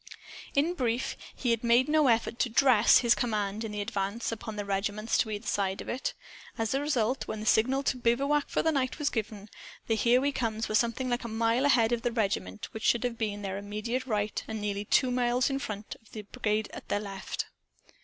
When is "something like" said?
10.73-11.23